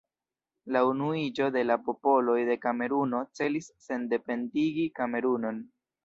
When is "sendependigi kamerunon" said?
3.89-5.61